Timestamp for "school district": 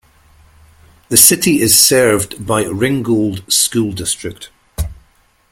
3.53-4.49